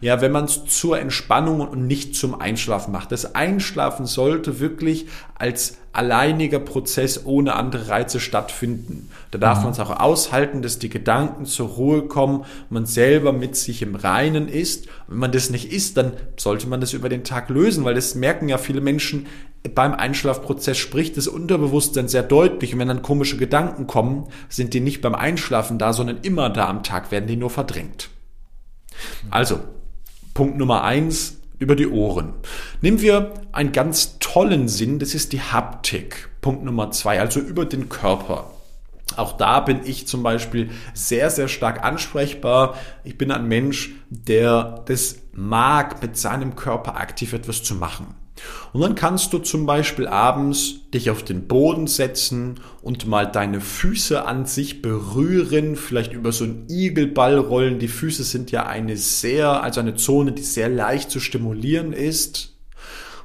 [0.00, 3.12] ja, wenn man es zur Entspannung und nicht zum Einschlafen macht.
[3.12, 9.10] Das Einschlafen sollte wirklich als alleiniger Prozess ohne andere Reize stattfinden.
[9.32, 9.64] Da darf mhm.
[9.64, 13.96] man es auch aushalten, dass die Gedanken zur Ruhe kommen, man selber mit sich im
[13.96, 14.86] Reinen ist.
[15.08, 18.14] wenn man das nicht ist, dann sollte man das über den Tag lösen, weil das
[18.14, 19.26] merken ja viele Menschen,
[19.74, 22.72] beim Einschlafprozess spricht das Unterbewusstsein sehr deutlich.
[22.72, 26.68] Und wenn dann komische Gedanken kommen, sind die nicht beim Einschlafen da, sondern immer da
[26.68, 28.08] am Tag, werden die nur verdrängt.
[29.30, 29.60] Also,
[30.34, 32.32] Punkt Nummer eins, über die Ohren.
[32.80, 36.30] Nehmen wir einen ganz tollen Sinn, das ist die Haptik.
[36.40, 38.50] Punkt Nummer zwei, also über den Körper.
[39.16, 42.76] Auch da bin ich zum Beispiel sehr, sehr stark ansprechbar.
[43.04, 48.14] Ich bin ein Mensch, der das mag, mit seinem Körper aktiv etwas zu machen.
[48.72, 53.60] Und dann kannst du zum Beispiel abends dich auf den Boden setzen und mal deine
[53.60, 57.78] Füße an sich berühren, vielleicht über so einen Igelball rollen.
[57.78, 62.56] Die Füße sind ja eine sehr, also eine Zone, die sehr leicht zu stimulieren ist.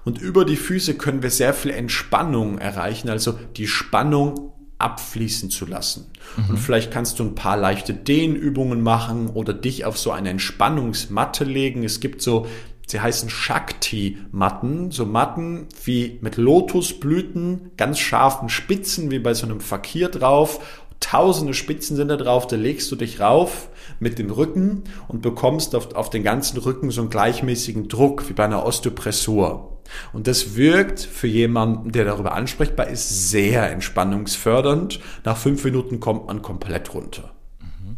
[0.04, 5.66] Und über die Füße können wir sehr viel Entspannung erreichen, also die Spannung abfließen zu
[5.66, 6.12] lassen.
[6.38, 6.52] Mhm.
[6.52, 11.44] Und vielleicht kannst du ein paar leichte Dehnübungen machen oder dich auf so eine Entspannungsmatte
[11.44, 11.84] legen.
[11.84, 12.46] Es gibt so
[12.88, 19.60] Sie heißen Shakti-Matten, so Matten wie mit Lotusblüten, ganz scharfen Spitzen wie bei so einem
[19.60, 20.84] Fakir drauf.
[21.00, 23.70] Tausende Spitzen sind da drauf, da legst du dich rauf
[24.00, 28.34] mit dem Rücken und bekommst auf, auf den ganzen Rücken so einen gleichmäßigen Druck wie
[28.34, 29.76] bei einer Osteopressur.
[30.14, 35.00] Und das wirkt für jemanden, der darüber ansprechbar ist, sehr entspannungsfördernd.
[35.24, 37.32] Nach fünf Minuten kommt man komplett runter.
[37.60, 37.98] Mhm.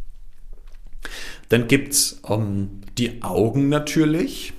[1.50, 4.54] Dann gibt's ähm, die Augen natürlich.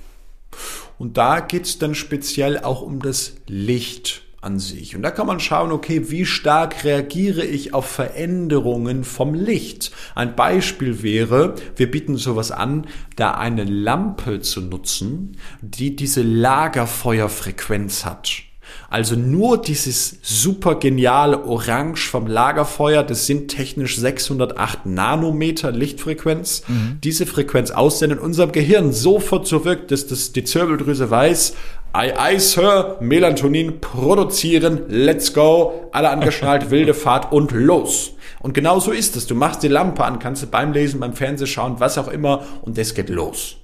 [0.97, 4.95] Und da geht's dann speziell auch um das Licht an sich.
[4.95, 9.91] Und da kann man schauen, okay, wie stark reagiere ich auf Veränderungen vom Licht?
[10.15, 18.05] Ein Beispiel wäre, wir bieten sowas an, da eine Lampe zu nutzen, die diese Lagerfeuerfrequenz
[18.05, 18.48] hat.
[18.89, 26.63] Also nur dieses super geniale Orange vom Lagerfeuer, das sind technisch 608 Nanometer Lichtfrequenz.
[26.67, 26.99] Mhm.
[27.03, 31.53] Diese Frequenz aussenden in unserem Gehirn sofort so wirkt, dass das, die Zirbeldrüse weiß,
[31.91, 38.11] Ei, ei, Sir, Melatonin produzieren, let's go, alle angeschnallt, wilde Fahrt und los.
[38.41, 39.25] Und genau so ist es.
[39.25, 42.77] Du machst die Lampe an, kannst du beim Lesen, beim Fernsehschauen, was auch immer, und
[42.77, 43.57] es geht los.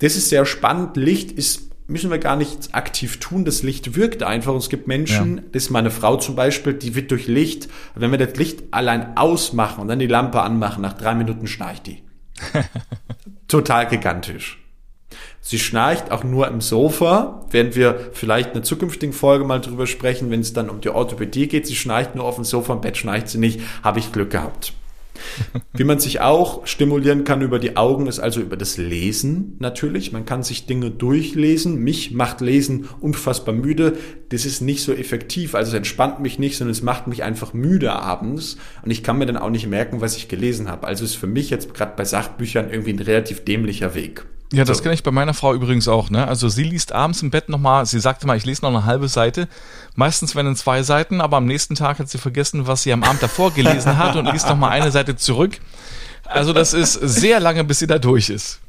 [0.00, 0.96] Das ist sehr spannend.
[0.96, 3.44] Licht ist müssen wir gar nichts aktiv tun.
[3.44, 4.52] Das Licht wirkt einfach.
[4.52, 5.42] Und es gibt Menschen, ja.
[5.52, 9.16] das ist meine Frau zum Beispiel, die wird durch Licht, wenn wir das Licht allein
[9.16, 12.02] ausmachen und dann die Lampe anmachen, nach drei Minuten schnarcht die.
[13.48, 14.58] Total gigantisch.
[15.40, 19.86] Sie schnarcht auch nur im Sofa, während wir vielleicht in einer zukünftigen Folge mal drüber
[19.86, 21.66] sprechen, wenn es dann um die Orthopädie geht.
[21.66, 23.60] Sie schnarcht nur auf dem Sofa, im Bett schnarcht sie nicht.
[23.82, 24.72] Habe ich Glück gehabt.
[25.72, 30.12] Wie man sich auch stimulieren kann über die Augen, ist also über das Lesen natürlich.
[30.12, 31.76] Man kann sich Dinge durchlesen.
[31.76, 33.96] Mich macht Lesen unfassbar müde.
[34.30, 35.54] Das ist nicht so effektiv.
[35.54, 38.56] Also es entspannt mich nicht, sondern es macht mich einfach müde abends.
[38.82, 40.86] Und ich kann mir dann auch nicht merken, was ich gelesen habe.
[40.86, 44.24] Also ist für mich jetzt gerade bei Sachbüchern irgendwie ein relativ dämlicher Weg.
[44.56, 44.82] Ja, das so.
[44.82, 46.10] kenne ich bei meiner Frau übrigens auch.
[46.10, 46.26] Ne?
[46.26, 49.08] Also sie liest abends im Bett nochmal, sie sagte mal, ich lese noch eine halbe
[49.08, 49.48] Seite.
[49.94, 53.22] Meistens werden zwei Seiten, aber am nächsten Tag hat sie vergessen, was sie am Abend
[53.22, 55.58] davor gelesen hat und liest nochmal eine Seite zurück.
[56.24, 58.60] Also das ist sehr lange, bis sie da durch ist.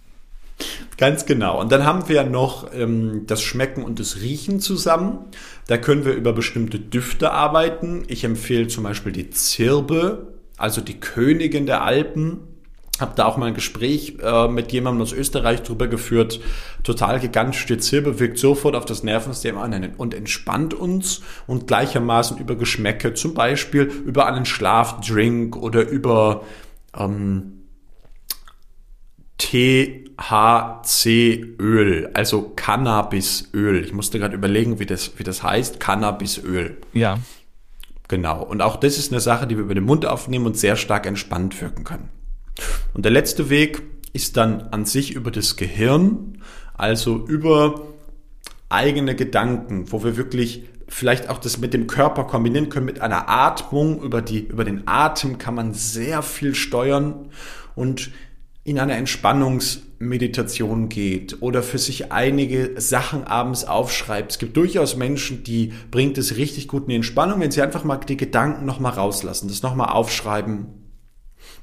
[0.97, 1.59] Ganz genau.
[1.59, 5.19] Und dann haben wir noch ähm, das Schmecken und das Riechen zusammen.
[5.67, 8.03] Da können wir über bestimmte Düfte arbeiten.
[8.07, 12.39] Ich empfehle zum Beispiel die Zirbe, also die Königin der Alpen
[13.01, 16.39] habe da auch mal ein Gespräch äh, mit jemandem aus Österreich drüber geführt.
[16.83, 22.55] Total gigantische Zirbe wirkt sofort auf das Nervensystem an und entspannt uns und gleichermaßen über
[22.55, 26.43] Geschmäcke, zum Beispiel über einen Schlafdrink oder über
[26.97, 27.55] ähm,
[29.37, 30.11] THC-Öl,
[32.13, 33.83] also Cannabisöl.
[33.83, 35.81] Ich musste gerade überlegen, wie das, wie das heißt.
[35.81, 36.77] Cannabisöl.
[36.93, 37.19] Ja.
[38.07, 38.41] Genau.
[38.43, 41.05] Und auch das ist eine Sache, die wir über den Mund aufnehmen und sehr stark
[41.05, 42.07] entspannt wirken können.
[42.93, 43.81] Und der letzte Weg
[44.13, 46.41] ist dann an sich über das Gehirn,
[46.73, 47.81] also über
[48.69, 53.27] eigene Gedanken, wo wir wirklich vielleicht auch das mit dem Körper kombinieren können, mit einer
[53.29, 54.01] Atmung.
[54.01, 57.29] Über, die, über den Atem kann man sehr viel steuern
[57.75, 58.11] und
[58.63, 64.31] in eine Entspannungsmeditation geht oder für sich einige Sachen abends aufschreibt.
[64.31, 67.83] Es gibt durchaus Menschen, die bringt es richtig gut in die Entspannung, wenn sie einfach
[67.83, 70.84] mal die Gedanken nochmal rauslassen, das nochmal aufschreiben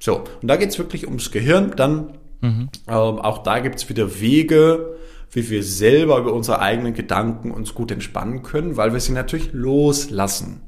[0.03, 1.75] so, und da geht's wirklich ums Gehirn.
[1.77, 2.71] Dann mhm.
[2.89, 4.97] ähm, auch da gibt's wieder Wege,
[5.31, 9.51] wie wir selber über unsere eigenen Gedanken uns gut entspannen können, weil wir sie natürlich
[9.53, 10.63] loslassen.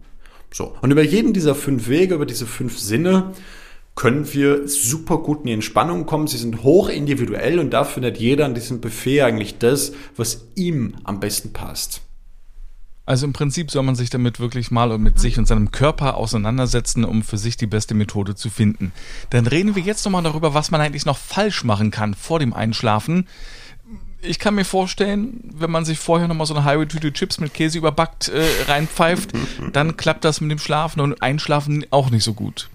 [0.52, 3.32] So, und über jeden dieser fünf Wege, über diese fünf Sinne,
[3.96, 6.28] können wir super gut in die Entspannung kommen.
[6.28, 10.94] Sie sind hoch individuell und da findet jeder an diesem Buffet eigentlich das, was ihm
[11.02, 12.03] am besten passt.
[13.06, 17.04] Also im Prinzip soll man sich damit wirklich mal mit sich und seinem Körper auseinandersetzen,
[17.04, 18.92] um für sich die beste Methode zu finden.
[19.30, 22.54] Dann reden wir jetzt nochmal darüber, was man eigentlich noch falsch machen kann vor dem
[22.54, 23.28] Einschlafen.
[24.22, 27.52] Ich kann mir vorstellen, wenn man sich vorher nochmal so eine halbe Tüte Chips mit
[27.52, 29.32] Käse überbackt äh, reinpfeift,
[29.74, 32.70] dann klappt das mit dem Schlafen und Einschlafen auch nicht so gut.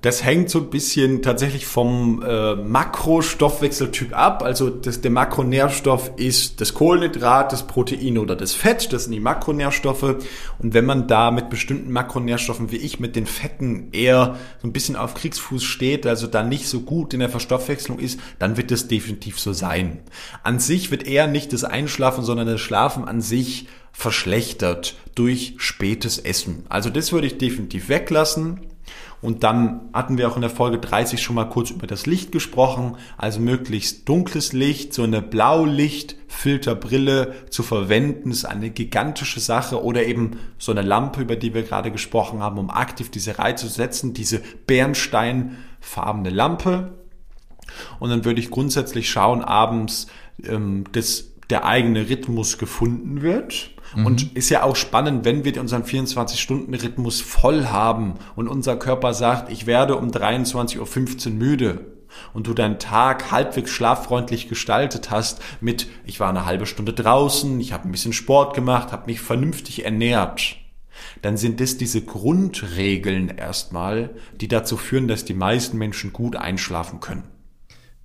[0.00, 4.42] Das hängt so ein bisschen tatsächlich vom äh, Makrostoffwechseltyp ab.
[4.42, 8.92] Also das, der Makronährstoff ist das Kohlenhydrat, das Protein oder das Fett.
[8.92, 10.16] Das sind die Makronährstoffe.
[10.58, 14.72] Und wenn man da mit bestimmten Makronährstoffen wie ich mit den Fetten eher so ein
[14.72, 18.70] bisschen auf Kriegsfuß steht, also da nicht so gut in der Verstoffwechslung ist, dann wird
[18.70, 20.00] das definitiv so sein.
[20.42, 26.18] An sich wird eher nicht das Einschlafen, sondern das Schlafen an sich verschlechtert durch spätes
[26.18, 26.64] Essen.
[26.68, 28.60] Also das würde ich definitiv weglassen.
[29.20, 32.30] Und dann hatten wir auch in der Folge 30 schon mal kurz über das Licht
[32.30, 40.04] gesprochen, also möglichst dunkles Licht, so eine Blaulichtfilterbrille zu verwenden, ist eine gigantische Sache oder
[40.04, 43.72] eben so eine Lampe, über die wir gerade gesprochen haben, um aktiv diese Reize zu
[43.72, 46.92] setzen, diese bernsteinfarbene Lampe.
[47.98, 50.06] Und dann würde ich grundsätzlich schauen abends,
[50.44, 54.06] ähm, dass der eigene Rhythmus gefunden wird Mhm.
[54.06, 59.50] Und ist ja auch spannend, wenn wir unseren 24-Stunden-Rhythmus voll haben und unser Körper sagt,
[59.50, 61.92] ich werde um 23.15 Uhr müde
[62.32, 67.60] und du deinen Tag halbwegs schlaffreundlich gestaltet hast mit, ich war eine halbe Stunde draußen,
[67.60, 70.56] ich habe ein bisschen Sport gemacht, habe mich vernünftig ernährt,
[71.22, 77.00] dann sind das diese Grundregeln erstmal, die dazu führen, dass die meisten Menschen gut einschlafen
[77.00, 77.24] können.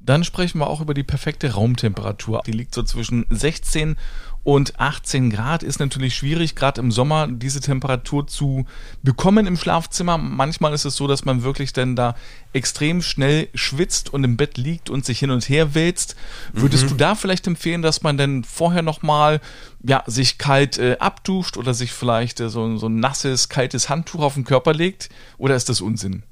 [0.05, 2.41] Dann sprechen wir auch über die perfekte Raumtemperatur.
[2.45, 3.95] Die liegt so zwischen 16
[4.43, 8.65] und 18 Grad ist natürlich schwierig, gerade im Sommer diese Temperatur zu
[9.01, 10.17] bekommen im Schlafzimmer.
[10.17, 12.15] Manchmal ist es so, dass man wirklich dann da
[12.51, 16.17] extrem schnell schwitzt und im Bett liegt und sich hin und her wälzt.
[16.51, 16.89] Würdest mhm.
[16.89, 19.39] du da vielleicht empfehlen, dass man denn vorher nochmal
[19.81, 24.21] ja, sich kalt äh, abduscht oder sich vielleicht äh, so, so ein nasses, kaltes Handtuch
[24.21, 25.09] auf den Körper legt?
[25.37, 26.23] Oder ist das Unsinn?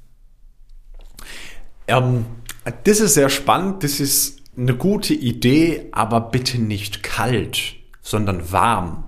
[1.88, 2.26] Ähm,
[2.84, 3.84] das ist sehr spannend.
[3.84, 9.04] Das ist eine gute Idee, aber bitte nicht kalt sondern warm.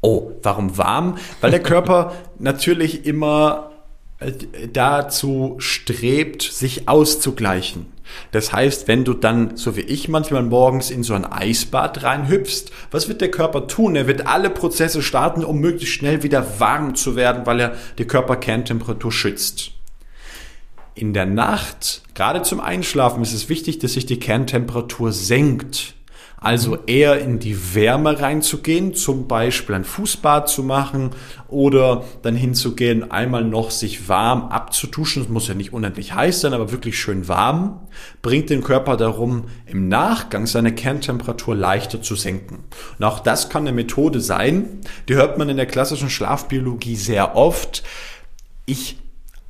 [0.00, 1.18] Oh, warum warm?
[1.42, 3.72] Weil der Körper natürlich immer
[4.18, 4.32] äh,
[4.72, 7.86] dazu strebt, sich auszugleichen.
[8.32, 12.72] Das heißt, wenn du dann, so wie ich manchmal morgens in so ein Eisbad reinhüpfst,
[12.90, 13.94] was wird der Körper tun?
[13.94, 18.06] Er wird alle Prozesse starten, um möglichst schnell wieder warm zu werden, weil er die
[18.06, 19.72] Körperkerntemperatur schützt.
[20.94, 25.94] In der Nacht, gerade zum Einschlafen, ist es wichtig, dass sich die Kerntemperatur senkt.
[26.42, 31.10] Also eher in die Wärme reinzugehen, zum Beispiel ein Fußbad zu machen
[31.48, 35.22] oder dann hinzugehen, einmal noch sich warm abzutuschen.
[35.22, 37.80] Es muss ja nicht unendlich heiß sein, aber wirklich schön warm.
[38.22, 42.64] Bringt den Körper darum, im Nachgang seine Kerntemperatur leichter zu senken.
[42.98, 44.80] Und auch das kann eine Methode sein.
[45.10, 47.82] Die hört man in der klassischen Schlafbiologie sehr oft.
[48.64, 48.96] Ich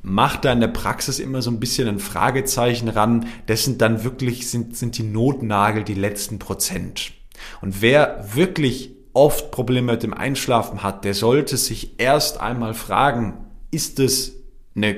[0.01, 3.27] macht da in der Praxis immer so ein bisschen ein Fragezeichen ran.
[3.45, 7.11] Das sind dann wirklich, sind, sind die Notnagel die letzten Prozent.
[7.61, 13.45] Und wer wirklich oft Probleme mit dem Einschlafen hat, der sollte sich erst einmal fragen,
[13.71, 14.33] ist es
[14.75, 14.95] eine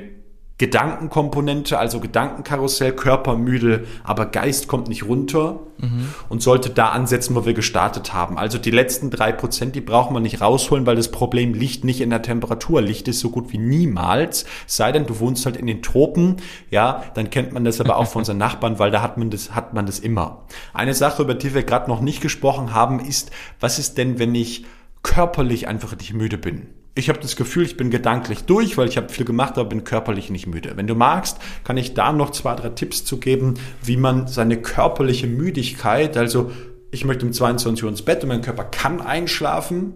[0.60, 6.10] Gedankenkomponente, also Gedankenkarussell, körpermüde, aber Geist kommt nicht runter mhm.
[6.30, 8.38] und sollte da ansetzen, wo wir gestartet haben.
[8.38, 12.02] Also die letzten drei Prozent, die braucht man nicht rausholen, weil das Problem liegt nicht
[12.02, 12.84] in der Temperatur.
[12.84, 16.38] Licht ist so gut wie niemals, sei denn du wohnst halt in den Tropen,
[16.70, 19.56] ja, dann kennt man das aber auch von unseren Nachbarn, weil da hat man das,
[19.56, 20.46] hat man das immer.
[20.72, 24.36] Eine Sache, über die wir gerade noch nicht gesprochen haben, ist, was ist denn, wenn
[24.36, 24.66] ich
[25.02, 26.68] körperlich einfach nicht müde bin?
[26.96, 29.84] Ich habe das Gefühl, ich bin gedanklich durch, weil ich habe viel gemacht, aber bin
[29.84, 30.74] körperlich nicht müde.
[30.76, 34.62] Wenn du magst, kann ich da noch zwei, drei Tipps zu geben, wie man seine
[34.62, 36.52] körperliche Müdigkeit, also
[36.92, 39.94] ich möchte um 22 Uhr ins Bett und mein Körper kann einschlafen,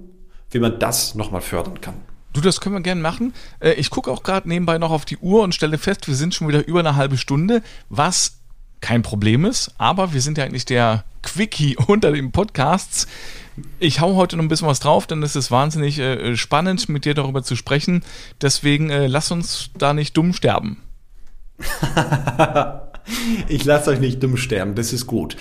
[0.50, 1.96] wie man das nochmal fördern kann.
[2.34, 3.34] Du, das können wir gerne machen.
[3.60, 6.34] Äh, ich gucke auch gerade nebenbei noch auf die Uhr und stelle fest, wir sind
[6.34, 8.40] schon wieder über eine halbe Stunde, was
[8.82, 13.08] kein Problem ist, aber wir sind ja eigentlich der Quickie unter den Podcasts.
[13.80, 17.06] Ich hau heute noch ein bisschen was drauf, denn es ist wahnsinnig äh, spannend, mit
[17.06, 18.04] dir darüber zu sprechen.
[18.42, 20.84] Deswegen äh, lass uns da nicht dumm sterben.
[23.48, 25.38] ich lasse euch nicht dumm sterben, das ist gut.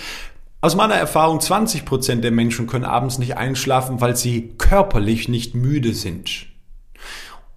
[0.62, 5.92] Aus meiner Erfahrung, 20% der Menschen können abends nicht einschlafen, weil sie körperlich nicht müde
[5.92, 6.46] sind.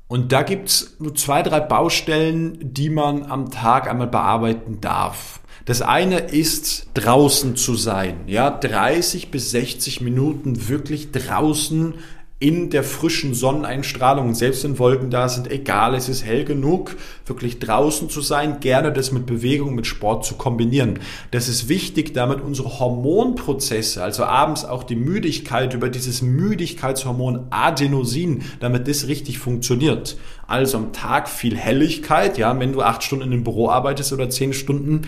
[0.07, 5.39] Und da gibt's nur zwei, drei Baustellen, die man am Tag einmal bearbeiten darf.
[5.69, 11.93] Das eine ist draußen zu sein, ja, 30 bis 60 Minuten wirklich draußen
[12.39, 16.95] in der frischen Sonneneinstrahlung, selbst wenn Wolken da sind, egal, es ist hell genug,
[17.27, 21.01] wirklich draußen zu sein, gerne das mit Bewegung, mit Sport zu kombinieren.
[21.29, 28.41] Das ist wichtig, damit unsere Hormonprozesse, also abends auch die Müdigkeit über dieses Müdigkeitshormon Adenosin,
[28.59, 30.17] damit das richtig funktioniert.
[30.47, 34.31] Also am Tag viel Helligkeit, ja, wenn du acht Stunden in einem Büro arbeitest oder
[34.31, 35.03] zehn Stunden,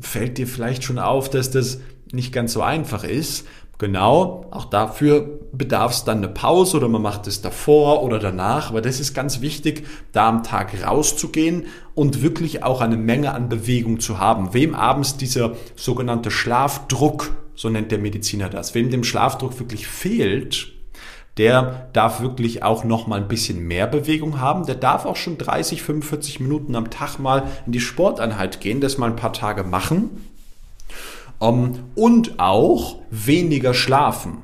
[0.00, 1.80] fällt dir vielleicht schon auf, dass das
[2.12, 3.46] nicht ganz so einfach ist.
[3.78, 8.70] Genau, auch dafür bedarf es dann eine Pause oder man macht es davor oder danach.
[8.70, 13.48] Aber das ist ganz wichtig, da am Tag rauszugehen und wirklich auch eine Menge an
[13.48, 14.54] Bewegung zu haben.
[14.54, 20.72] Wem abends dieser sogenannte Schlafdruck, so nennt der Mediziner das, wem dem Schlafdruck wirklich fehlt,
[21.38, 24.66] der darf wirklich auch noch mal ein bisschen mehr Bewegung haben.
[24.66, 28.98] Der darf auch schon 30, 45 Minuten am Tag mal in die Sporteinheit gehen, das
[28.98, 30.10] mal ein paar Tage machen.
[31.40, 34.38] Ähm, und auch weniger schlafen.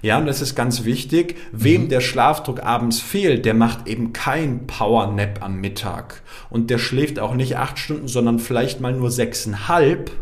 [0.00, 1.36] Ja, und das ist ganz wichtig.
[1.50, 1.88] Wem mhm.
[1.88, 6.22] der Schlafdruck abends fehlt, der macht eben kein Powernap am Mittag.
[6.50, 10.12] Und der schläft auch nicht acht Stunden, sondern vielleicht mal nur sechseinhalb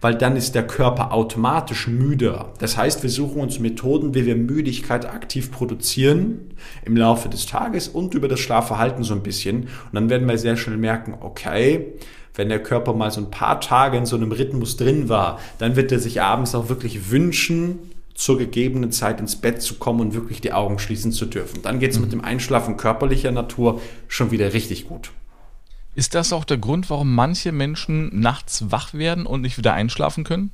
[0.00, 2.52] weil dann ist der Körper automatisch müder.
[2.58, 6.50] Das heißt, wir suchen uns Methoden, wie wir Müdigkeit aktiv produzieren
[6.84, 9.62] im Laufe des Tages und über das Schlafverhalten so ein bisschen.
[9.62, 11.94] Und dann werden wir sehr schnell merken, okay,
[12.34, 15.74] wenn der Körper mal so ein paar Tage in so einem Rhythmus drin war, dann
[15.74, 17.78] wird er sich abends auch wirklich wünschen,
[18.18, 21.62] zur gegebenen Zeit ins Bett zu kommen und wirklich die Augen schließen zu dürfen.
[21.62, 22.04] Dann geht es mhm.
[22.04, 25.12] mit dem Einschlafen körperlicher Natur schon wieder richtig gut.
[25.98, 30.22] Ist das auch der Grund, warum manche Menschen nachts wach werden und nicht wieder einschlafen
[30.22, 30.52] können?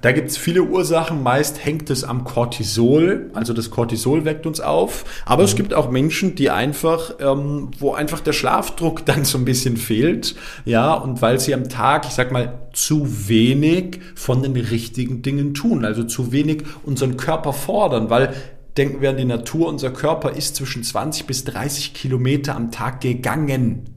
[0.00, 1.22] Da gibt es viele Ursachen.
[1.22, 3.30] Meist hängt es am Cortisol.
[3.34, 5.04] Also das Cortisol weckt uns auf.
[5.24, 5.48] Aber mhm.
[5.48, 9.76] es gibt auch Menschen, die einfach, ähm, wo einfach der Schlafdruck dann so ein bisschen
[9.76, 10.34] fehlt.
[10.64, 15.54] Ja, und weil sie am Tag, ich sag mal, zu wenig von den richtigen Dingen
[15.54, 15.84] tun.
[15.84, 18.10] Also zu wenig unseren Körper fordern.
[18.10, 18.34] Weil
[18.76, 23.00] denken wir an die Natur, unser Körper ist zwischen 20 bis 30 Kilometer am Tag
[23.00, 23.90] gegangen.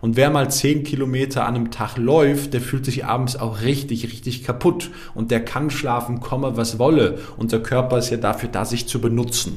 [0.00, 4.04] Und wer mal 10 Kilometer an einem Tag läuft, der fühlt sich abends auch richtig,
[4.04, 4.90] richtig kaputt.
[5.14, 7.18] Und der kann schlafen, komme was wolle.
[7.36, 9.56] Unser Körper ist ja dafür da, sich zu benutzen.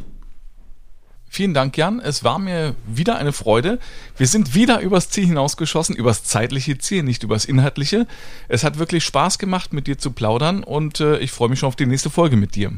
[1.28, 2.00] Vielen Dank, Jan.
[2.00, 3.80] Es war mir wieder eine Freude.
[4.18, 8.06] Wir sind wieder übers Ziel hinausgeschossen, übers zeitliche Ziel, nicht übers inhaltliche.
[8.50, 11.70] Es hat wirklich Spaß gemacht, mit dir zu plaudern und äh, ich freue mich schon
[11.70, 12.74] auf die nächste Folge mit dir.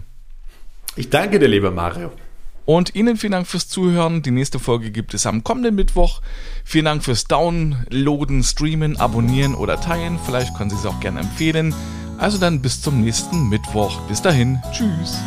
[0.96, 2.12] Ich danke dir, lieber Mario.
[2.66, 4.24] Und Ihnen vielen Dank fürs Zuhören.
[4.24, 6.22] Die nächste Folge gibt es am kommenden Mittwoch.
[6.64, 10.18] Vielen Dank fürs Downloaden, Streamen, Abonnieren oder Teilen.
[10.26, 11.76] Vielleicht können Sie es auch gerne empfehlen.
[12.18, 14.00] Also dann bis zum nächsten Mittwoch.
[14.08, 14.60] Bis dahin.
[14.72, 15.20] Tschüss.